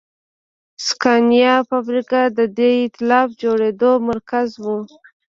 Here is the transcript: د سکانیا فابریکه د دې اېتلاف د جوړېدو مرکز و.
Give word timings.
د 0.03 0.03
سکانیا 0.87 1.53
فابریکه 1.69 2.21
د 2.37 2.39
دې 2.57 2.71
اېتلاف 2.83 3.27
د 3.33 3.37
جوړېدو 3.43 3.91
مرکز 4.09 4.49
و. 4.63 4.65